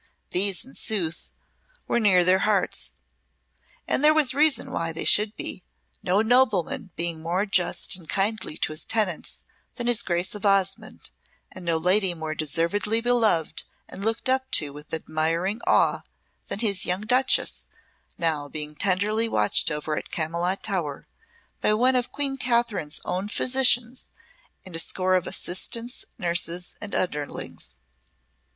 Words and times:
These, 0.31 0.65
in 0.65 0.73
sooth, 0.73 1.29
were 1.87 1.99
near 1.99 2.23
their 2.25 2.39
hearts; 2.39 2.95
and 3.87 4.03
there 4.03 4.15
was 4.15 4.33
reason 4.33 4.73
they 4.95 5.05
should 5.05 5.35
be, 5.35 5.63
no 6.01 6.23
nobleman 6.23 6.89
being 6.95 7.21
more 7.21 7.45
just 7.45 7.95
and 7.95 8.09
kindly 8.09 8.57
to 8.57 8.71
his 8.73 8.83
tenants 8.83 9.45
than 9.75 9.85
his 9.85 10.01
Grace 10.01 10.33
of 10.33 10.43
Osmonde, 10.43 11.11
and 11.51 11.63
no 11.63 11.77
lady 11.77 12.15
more 12.15 12.33
deservedly 12.33 12.99
beloved 12.99 13.63
and 13.87 14.03
looked 14.03 14.27
up 14.27 14.49
to 14.53 14.73
with 14.73 14.91
admiring 14.91 15.61
awe 15.67 16.01
than 16.47 16.61
his 16.61 16.83
young 16.83 17.01
Duchess, 17.01 17.65
now 18.17 18.49
being 18.49 18.73
tenderly 18.73 19.29
watched 19.29 19.69
over 19.69 19.95
at 19.95 20.09
Camylott 20.09 20.63
Tower 20.63 21.07
by 21.61 21.75
one 21.75 21.95
of 21.95 22.11
Queen 22.11 22.37
Catherine's 22.37 22.99
own 23.05 23.27
physicians 23.29 24.09
and 24.65 24.75
a 24.75 24.79
score 24.79 25.13
of 25.13 25.27
assistants, 25.27 26.05
nurses, 26.17 26.73
and 26.81 26.95
underlings. 26.95 27.79